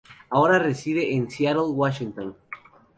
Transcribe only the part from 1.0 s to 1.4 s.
en